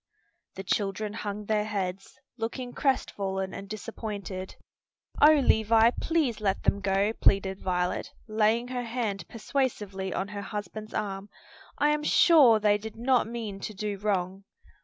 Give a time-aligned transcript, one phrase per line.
[0.55, 4.55] The children hung their heads, looking crestfallen and disappointed.
[5.21, 10.95] "O Levis, please let them go!" pleaded Violet, laying her hand persuasively on her husband's
[10.95, 11.29] arm.
[11.77, 14.43] "I am sure they did not mean to do wrong."